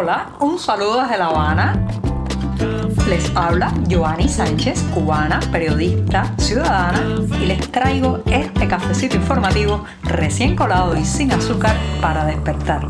[0.00, 1.88] Hola, un saludo desde La Habana.
[3.08, 7.02] Les habla Joanny Sánchez, cubana, periodista, ciudadana,
[7.40, 12.86] y les traigo este cafecito informativo recién colado y sin azúcar para despertar.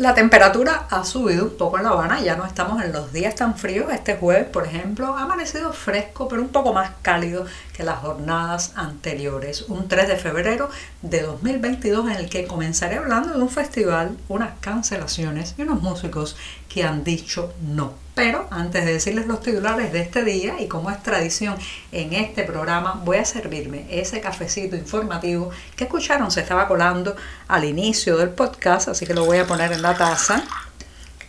[0.00, 3.34] La temperatura ha subido un poco en La Habana, ya no estamos en los días
[3.34, 3.92] tan fríos.
[3.92, 7.44] Este jueves, por ejemplo, ha amanecido fresco, pero un poco más cálido
[7.82, 9.62] las jornadas anteriores.
[9.68, 10.70] Un 3 de febrero
[11.02, 16.36] de 2022 en el que comenzaré hablando de un festival, unas cancelaciones y unos músicos
[16.68, 17.94] que han dicho no.
[18.14, 21.56] Pero antes de decirles los titulares de este día y como es tradición
[21.92, 27.16] en este programa, voy a servirme ese cafecito informativo que escucharon, se estaba colando
[27.48, 30.44] al inicio del podcast, así que lo voy a poner en la taza.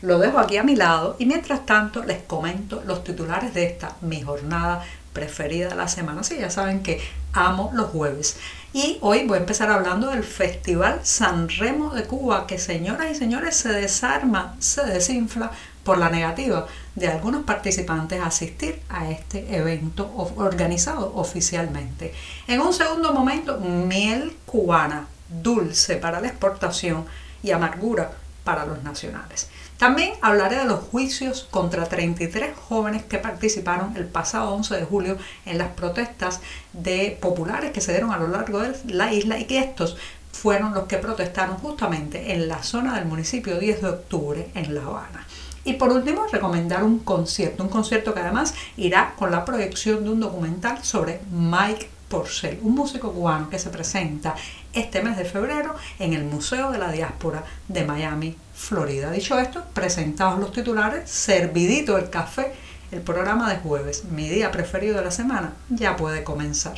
[0.02, 3.96] Lo dejo aquí a mi lado y mientras tanto les comento los titulares de esta,
[4.02, 4.84] mi jornada
[5.14, 6.24] preferida la semana.
[6.24, 7.02] Sí, ya saben que
[7.34, 8.38] amo los jueves.
[8.74, 13.16] Y hoy voy a empezar hablando del Festival San Remo de Cuba, que señoras y
[13.16, 15.52] señores se desarma, se desinfla
[15.84, 22.14] por la negativa de algunos participantes a asistir a este evento organizado oficialmente.
[22.48, 27.06] En un segundo momento, miel cubana, dulce para la exportación
[27.44, 28.12] y amargura
[28.44, 29.50] para los nacionales.
[29.82, 35.18] También hablaré de los juicios contra 33 jóvenes que participaron el pasado 11 de julio
[35.48, 36.40] en las protestas
[36.72, 39.98] de populares que se dieron a lo largo de la isla y que estos
[40.34, 44.84] fueron los que protestaron justamente en la zona del municipio 10 de octubre en La
[44.84, 45.26] Habana.
[45.66, 50.12] Y por último, recomendar un concierto, un concierto que además irá con la proyección de
[50.12, 54.36] un documental sobre Mike Porcel, un músico cubano que se presenta
[54.74, 59.10] este mes de febrero en el Museo de la Diáspora de Miami, Florida.
[59.10, 62.54] Dicho esto, presentados los titulares, servidito el café,
[62.92, 66.76] el programa de jueves, mi día preferido de la semana, ya puede comenzar.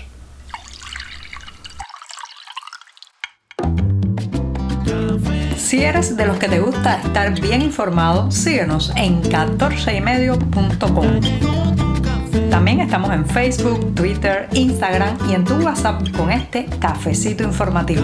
[5.57, 11.82] Si eres de los que te gusta estar bien informado, síguenos en 14ymedio.com.
[12.49, 18.01] También estamos en Facebook, Twitter, Instagram y en tu WhatsApp con este cafecito informativo.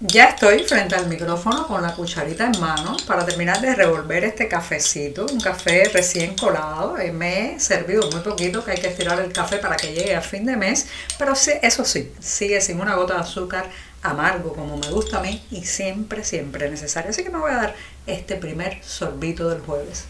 [0.00, 4.46] Ya estoy frente al micrófono con la cucharita en mano para terminar de revolver este
[4.46, 6.98] cafecito, un café recién colado.
[6.98, 10.14] Eh, me he servido muy poquito, que hay que estirar el café para que llegue
[10.14, 10.86] a fin de mes,
[11.18, 13.70] pero sí, eso sí, sigue sin una gota de azúcar
[14.10, 17.10] amargo como me gusta a mí y siempre, siempre necesario.
[17.10, 17.74] Así que me voy a dar
[18.06, 20.06] este primer sorbito del jueves.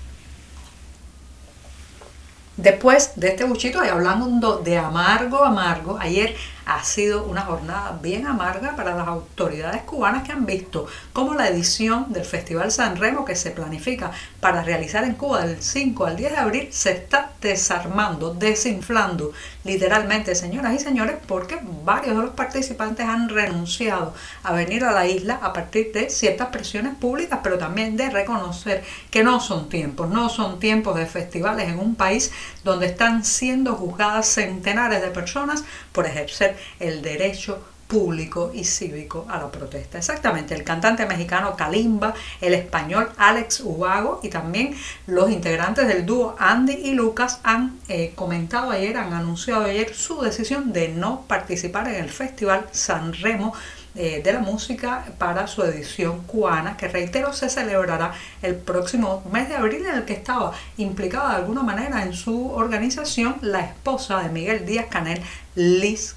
[2.56, 6.34] Después de este buchito, y hablando de amargo, amargo, ayer
[6.66, 11.48] ha sido una jornada bien amarga para las autoridades cubanas que han visto cómo la
[11.48, 14.10] edición del Festival San Remo que se planifica
[14.40, 19.32] para realizar en Cuba del 5 al 10 de abril se está desarmando, desinflando
[19.62, 25.06] literalmente, señoras y señores, porque varios de los participantes han renunciado a venir a la
[25.06, 30.08] isla a partir de ciertas presiones públicas, pero también de reconocer que no son tiempos,
[30.08, 32.32] no son tiempos de festivales en un país
[32.64, 39.38] donde están siendo juzgadas centenares de personas por ejercer el derecho público y cívico a
[39.38, 39.98] la protesta.
[39.98, 44.74] Exactamente, el cantante mexicano Kalimba, el español Alex Ubago y también
[45.06, 50.20] los integrantes del dúo Andy y Lucas han eh, comentado ayer, han anunciado ayer su
[50.20, 53.52] decisión de no participar en el Festival San Remo
[53.98, 58.12] eh, de la música para su edición cubana, que reitero se celebrará
[58.42, 62.50] el próximo mes de abril, en el que estaba implicada de alguna manera en su
[62.50, 65.22] organización la esposa de Miguel Díaz Canel,
[65.54, 66.14] Liz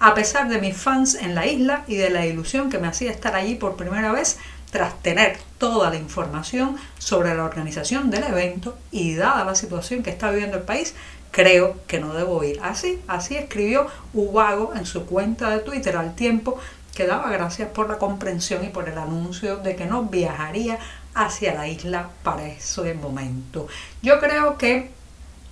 [0.00, 3.10] A pesar de mis fans en la isla y de la ilusión que me hacía
[3.10, 4.38] estar allí por primera vez,
[4.70, 10.10] tras tener toda la información sobre la organización del evento y dada la situación que
[10.10, 10.94] está viviendo el país,
[11.30, 12.60] creo que no debo ir.
[12.62, 16.58] Así, así escribió Ubago en su cuenta de Twitter al tiempo
[16.94, 20.78] que daba gracias por la comprensión y por el anuncio de que no viajaría
[21.14, 23.66] hacia la isla para ese momento.
[24.02, 24.90] Yo creo que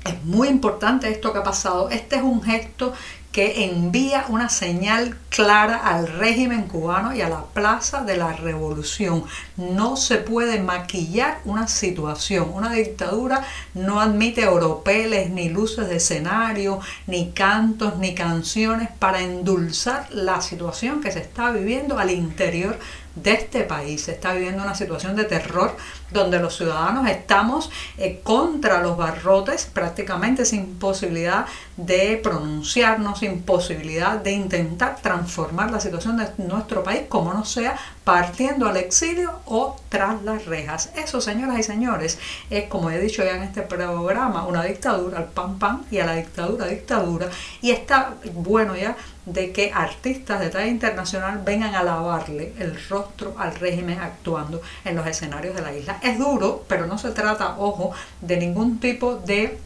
[0.04, 1.90] es muy importante esto que ha pasado.
[1.90, 2.92] Este es un gesto
[3.38, 9.22] que envía una señal clara al régimen cubano y a la plaza de la revolución.
[9.56, 12.50] No se puede maquillar una situación.
[12.52, 13.44] Una dictadura
[13.74, 21.00] no admite oropeles, ni luces de escenario, ni cantos, ni canciones para endulzar la situación
[21.00, 22.76] que se está viviendo al interior
[23.22, 24.02] de este país.
[24.02, 25.76] Se está viviendo una situación de terror
[26.10, 34.18] donde los ciudadanos estamos eh, contra los barrotes, prácticamente sin posibilidad de pronunciarnos, sin posibilidad
[34.18, 39.76] de intentar transformar la situación de nuestro país como no sea partiendo al exilio o
[39.90, 40.90] tras las rejas.
[40.96, 42.18] Eso, señoras y señores,
[42.48, 46.06] es como he dicho ya en este programa, una dictadura al pan pan y a
[46.06, 47.28] la dictadura dictadura.
[47.60, 48.96] Y está bueno ya
[49.32, 54.96] de que artistas de talla internacional vengan a lavarle el rostro al régimen actuando en
[54.96, 55.98] los escenarios de la isla.
[56.02, 59.58] Es duro, pero no se trata, ojo, de ningún tipo de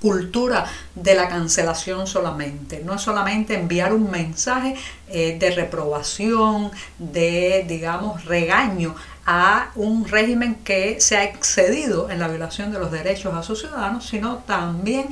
[0.00, 0.64] cultura
[0.94, 2.82] de la cancelación solamente.
[2.84, 4.76] No es solamente enviar un mensaje
[5.08, 8.94] eh, de reprobación, de, digamos, regaño
[9.30, 13.60] a un régimen que se ha excedido en la violación de los derechos a sus
[13.60, 15.10] ciudadanos, sino también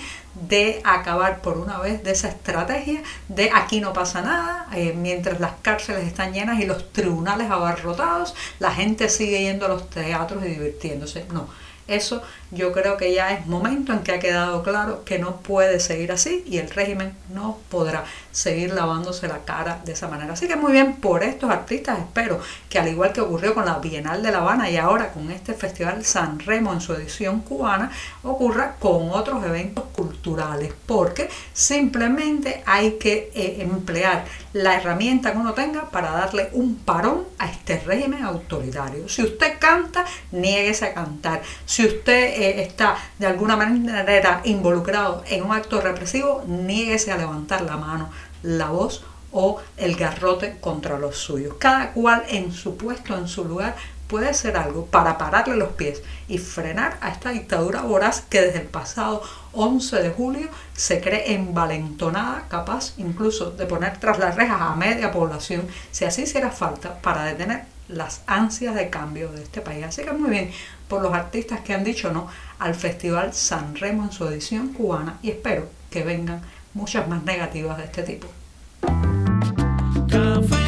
[0.49, 5.39] de acabar por una vez de esa estrategia de aquí no pasa nada, eh, mientras
[5.39, 10.43] las cárceles están llenas y los tribunales abarrotados, la gente sigue yendo a los teatros
[10.47, 11.27] y divirtiéndose.
[11.31, 11.49] No,
[11.89, 15.81] eso yo creo que ya es momento en que ha quedado claro que no puede
[15.81, 20.35] seguir así y el régimen no podrá seguir lavándose la cara de esa manera.
[20.35, 23.79] Así que muy bien por estos artistas, espero que al igual que ocurrió con la
[23.79, 27.91] Bienal de La Habana y ahora con este Festival San Remo en su edición cubana,
[28.23, 35.55] ocurra con otros eventos culturales, porque simplemente hay que eh, emplear la herramienta que uno
[35.55, 39.09] tenga para darle un parón a este régimen autoritario.
[39.09, 41.43] Si usted canta, niéguese a cantar.
[41.85, 47.77] Usted eh, está de alguna manera involucrado en un acto represivo, niéguese a levantar la
[47.77, 48.11] mano,
[48.43, 51.57] la voz o el garrote contra los suyos.
[51.59, 53.77] Cada cual en su puesto, en su lugar,
[54.07, 58.61] puede hacer algo para pararle los pies y frenar a esta dictadura voraz que desde
[58.61, 64.61] el pasado 11 de julio se cree envalentonada, capaz incluso de poner tras las rejas
[64.61, 69.61] a media población, si así hiciera falta, para detener las ansias de cambio de este
[69.61, 69.85] país.
[69.85, 70.51] Así que muy bien
[70.89, 72.29] por los artistas que han dicho no
[72.59, 76.41] al Festival San Remo en su edición cubana y espero que vengan
[76.75, 78.27] muchas más negativas de este tipo.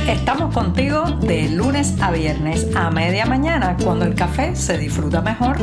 [0.08, 5.58] Estamos contigo de lunes a viernes a media mañana cuando el café se disfruta mejor.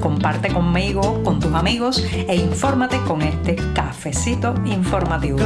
[0.00, 5.38] Comparte conmigo, con tus amigos e infórmate con este cafecito informativo.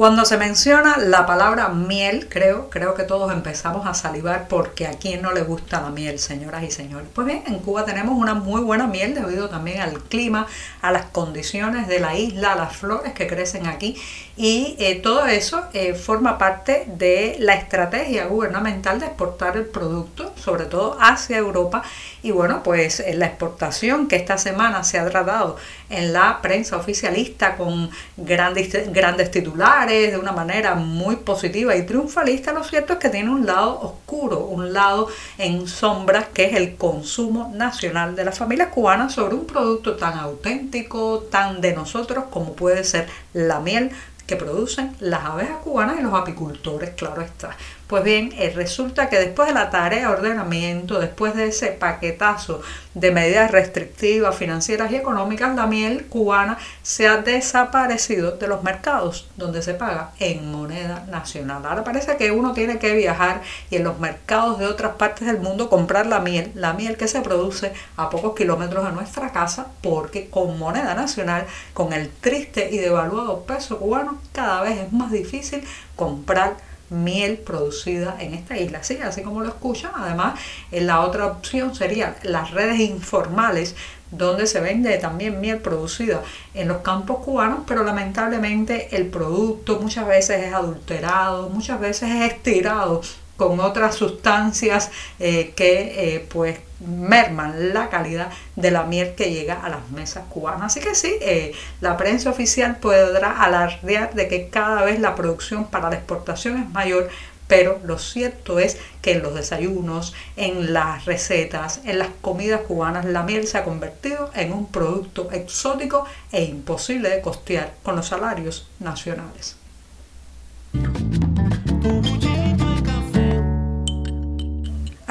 [0.00, 4.92] Cuando se menciona la palabra miel, creo, creo que todos empezamos a salivar porque a
[4.92, 7.06] quien no le gusta la miel, señoras y señores.
[7.14, 10.46] Pues bien, en Cuba tenemos una muy buena miel debido también al clima,
[10.80, 13.94] a las condiciones de la isla, a las flores que crecen aquí
[14.42, 20.32] y eh, todo eso eh, forma parte de la estrategia gubernamental de exportar el producto,
[20.42, 21.82] sobre todo hacia Europa.
[22.22, 25.58] Y bueno, pues la exportación que esta semana se ha tratado
[25.90, 32.52] en la prensa oficialista con grandes, grandes titulares, de una manera muy positiva y triunfalista,
[32.52, 35.08] lo cierto es que tiene un lado oscuro, un lado
[35.38, 40.18] en sombras, que es el consumo nacional de las familias cubanas sobre un producto tan
[40.18, 43.90] auténtico, tan de nosotros como puede ser la miel
[44.26, 47.56] que producen las abejas cubanas y los apicultores, claro está.
[47.90, 52.62] Pues bien, eh, resulta que después de la tarea de ordenamiento, después de ese paquetazo
[52.94, 59.28] de medidas restrictivas, financieras y económicas, la miel cubana se ha desaparecido de los mercados
[59.36, 61.66] donde se paga en moneda nacional.
[61.66, 65.40] Ahora parece que uno tiene que viajar y en los mercados de otras partes del
[65.40, 69.66] mundo comprar la miel, la miel que se produce a pocos kilómetros de nuestra casa,
[69.82, 71.44] porque con moneda nacional,
[71.74, 75.64] con el triste y devaluado peso cubano, cada vez es más difícil
[75.96, 78.82] comprar miel producida en esta isla.
[78.82, 79.92] Sí, así como lo escuchan.
[79.94, 80.38] Además,
[80.70, 83.74] la otra opción sería las redes informales
[84.10, 86.22] donde se vende también miel producida
[86.54, 92.32] en los campos cubanos, pero lamentablemente el producto muchas veces es adulterado, muchas veces es
[92.32, 93.02] estirado
[93.40, 99.54] con otras sustancias eh, que eh, pues merman la calidad de la miel que llega
[99.54, 100.64] a las mesas cubanas.
[100.64, 105.64] Así que sí, eh, la prensa oficial podrá alardear de que cada vez la producción
[105.68, 107.08] para la exportación es mayor,
[107.46, 113.06] pero lo cierto es que en los desayunos, en las recetas, en las comidas cubanas,
[113.06, 118.08] la miel se ha convertido en un producto exótico e imposible de costear con los
[118.08, 119.56] salarios nacionales.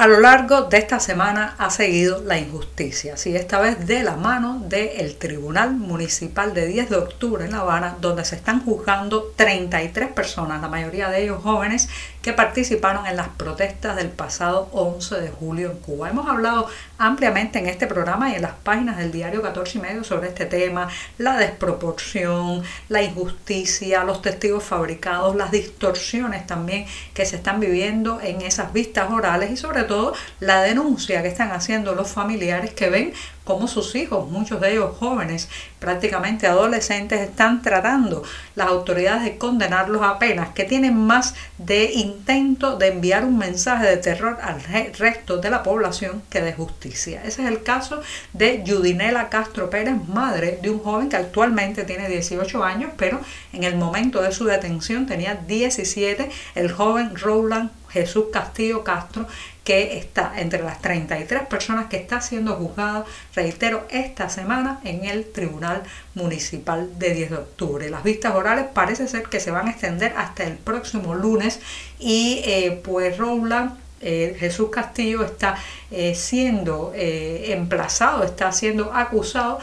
[0.00, 4.16] A lo largo de esta semana ha seguido la injusticia, sí, esta vez de la
[4.16, 9.34] mano del Tribunal Municipal de 10 de octubre en La Habana, donde se están juzgando
[9.36, 11.90] 33 personas, la mayoría de ellos jóvenes,
[12.22, 16.10] que participaron en las protestas del pasado 11 de julio en Cuba.
[16.10, 20.04] Hemos hablado ampliamente en este programa y en las páginas del diario 14 y medio
[20.04, 27.36] sobre este tema, la desproporción, la injusticia, los testigos fabricados, las distorsiones también que se
[27.36, 32.08] están viviendo en esas vistas orales y sobre todo la denuncia que están haciendo los
[32.08, 33.14] familiares que ven
[33.50, 35.48] cómo sus hijos, muchos de ellos jóvenes,
[35.80, 38.22] prácticamente adolescentes, están tratando
[38.54, 43.88] las autoridades de condenarlos a penas que tienen más de intento de enviar un mensaje
[43.88, 47.22] de terror al resto de la población que de justicia.
[47.24, 48.02] Ese es el caso
[48.32, 53.20] de Judinela Castro Pérez, madre de un joven que actualmente tiene 18 años, pero
[53.52, 59.26] en el momento de su detención tenía 17, el joven Roland Jesús Castillo Castro,
[59.70, 63.04] que está entre las 33 personas que está siendo juzgada,
[63.36, 65.84] reitero, esta semana en el Tribunal
[66.16, 67.88] Municipal de 10 de octubre.
[67.88, 71.60] Las vistas orales parece ser que se van a extender hasta el próximo lunes
[72.00, 75.56] y eh, pues Roland eh, Jesús Castillo está
[75.90, 79.58] eh, siendo eh, emplazado, está siendo acusado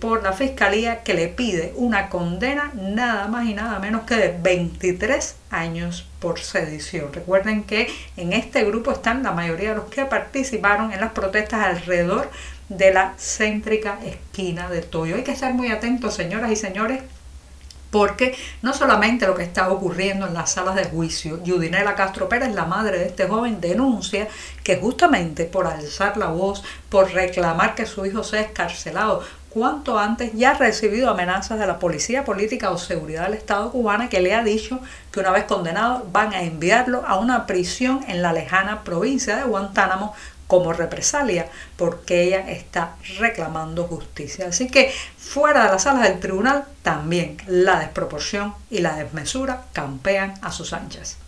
[0.00, 4.34] por la fiscalía que le pide una condena nada más y nada menos que de
[4.40, 7.12] 23 años por sedición.
[7.12, 11.66] Recuerden que en este grupo están la mayoría de los que participaron en las protestas
[11.66, 12.30] alrededor
[12.70, 15.16] de la céntrica esquina de Toyo.
[15.16, 17.02] Hay que estar muy atentos, señoras y señores,
[17.96, 22.54] porque no solamente lo que está ocurriendo en las salas de juicio, Judinela Castro Pérez,
[22.54, 24.28] la madre de este joven, denuncia
[24.62, 30.34] que justamente por alzar la voz, por reclamar que su hijo sea escarcelado, cuanto antes
[30.34, 34.34] ya ha recibido amenazas de la Policía Política o Seguridad del Estado cubana que le
[34.34, 34.78] ha dicho
[35.10, 39.44] que una vez condenado van a enviarlo a una prisión en la lejana provincia de
[39.44, 40.14] Guantánamo
[40.46, 44.48] como represalia porque ella está reclamando justicia.
[44.48, 50.34] Así que fuera de las salas del tribunal también la desproporción y la desmesura campean
[50.42, 51.18] a sus anchas.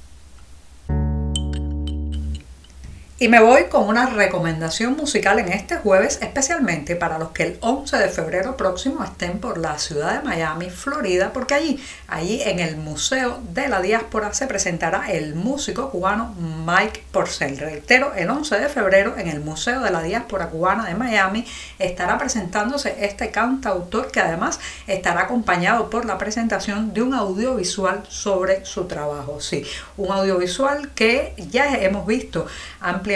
[3.20, 7.58] Y me voy con una recomendación musical en este jueves, especialmente para los que el
[7.60, 12.60] 11 de febrero próximo estén por la ciudad de Miami, Florida, porque allí, allí en
[12.60, 17.58] el Museo de la Diáspora se presentará el músico cubano Mike Porcel.
[17.58, 21.44] Reitero, el 11 de febrero en el Museo de la Diáspora Cubana de Miami
[21.80, 28.64] estará presentándose este cantautor que además estará acompañado por la presentación de un audiovisual sobre
[28.64, 29.40] su trabajo.
[29.40, 29.64] Sí,
[29.96, 32.46] un audiovisual que ya hemos visto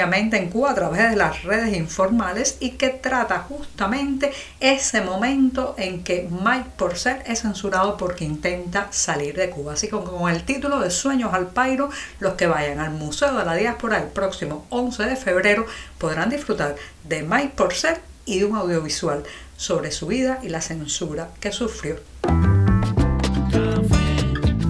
[0.01, 6.03] en Cuba a través de las redes informales y que trata justamente ese momento en
[6.03, 9.75] que Mike Porcel es censurado porque intenta salir de Cuba.
[9.75, 13.45] Así que con el título de Sueños al Pairo, los que vayan al Museo de
[13.45, 15.67] la Diáspora el próximo 11 de febrero
[15.99, 19.25] podrán disfrutar de Mike Porcel y de un audiovisual
[19.57, 21.97] sobre su vida y la censura que sufrió.